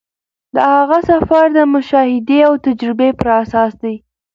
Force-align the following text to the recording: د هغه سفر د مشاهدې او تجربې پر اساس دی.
د 0.55 0.57
هغه 0.73 0.99
سفر 1.09 1.45
د 1.57 1.59
مشاهدې 1.73 2.39
او 2.47 2.53
تجربې 2.65 3.09
پر 3.19 3.27
اساس 3.41 3.71
دی. 3.81 3.95